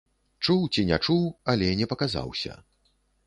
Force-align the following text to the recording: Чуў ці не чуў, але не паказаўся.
Чуў 0.45 0.61
ці 0.73 0.85
не 0.91 0.97
чуў, 1.09 1.21
але 1.53 1.69
не 1.81 1.87
паказаўся. 1.91 2.57